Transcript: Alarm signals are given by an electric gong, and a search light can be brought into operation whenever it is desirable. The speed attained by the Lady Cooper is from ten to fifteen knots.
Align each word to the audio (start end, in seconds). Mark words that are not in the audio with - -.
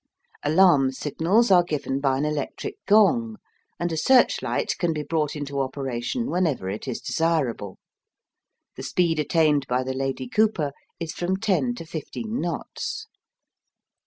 Alarm 0.41 0.91
signals 0.91 1.51
are 1.51 1.61
given 1.63 1.99
by 2.01 2.17
an 2.17 2.25
electric 2.25 2.83
gong, 2.87 3.37
and 3.79 3.91
a 3.91 3.97
search 3.97 4.41
light 4.41 4.73
can 4.79 4.93
be 4.93 5.03
brought 5.03 5.35
into 5.35 5.59
operation 5.59 6.27
whenever 6.31 6.67
it 6.71 6.87
is 6.87 6.99
desirable. 6.99 7.77
The 8.77 8.81
speed 8.81 9.19
attained 9.19 9.67
by 9.67 9.83
the 9.83 9.93
Lady 9.93 10.27
Cooper 10.27 10.71
is 10.99 11.13
from 11.13 11.37
ten 11.37 11.75
to 11.75 11.85
fifteen 11.85 12.39
knots. 12.41 13.05